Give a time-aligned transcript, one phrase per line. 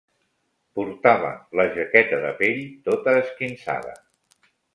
[0.77, 1.29] Portava
[1.61, 3.95] la jaqueta de pell tota esquinçada